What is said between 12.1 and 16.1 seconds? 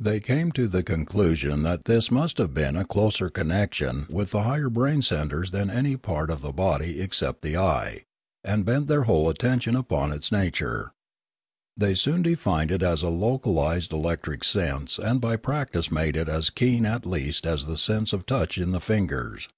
defined it as a local ised electric sense and by practice